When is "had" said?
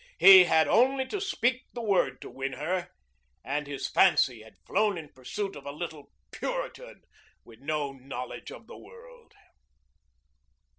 0.45-0.67, 4.41-4.57